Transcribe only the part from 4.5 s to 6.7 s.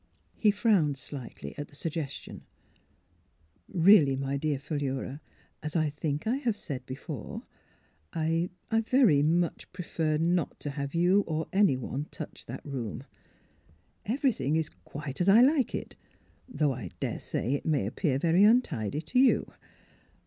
Philura, as I think I have